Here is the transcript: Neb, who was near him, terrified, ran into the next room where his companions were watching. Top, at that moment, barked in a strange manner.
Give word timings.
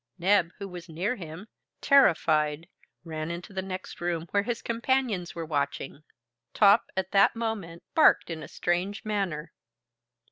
Neb, 0.17 0.51
who 0.57 0.67
was 0.67 0.89
near 0.89 1.15
him, 1.15 1.47
terrified, 1.79 2.67
ran 3.03 3.29
into 3.29 3.53
the 3.53 3.61
next 3.61 4.01
room 4.01 4.25
where 4.31 4.41
his 4.41 4.63
companions 4.63 5.35
were 5.35 5.45
watching. 5.45 6.03
Top, 6.55 6.89
at 6.97 7.11
that 7.11 7.35
moment, 7.35 7.83
barked 7.93 8.31
in 8.31 8.41
a 8.41 8.47
strange 8.47 9.05
manner. 9.05 9.53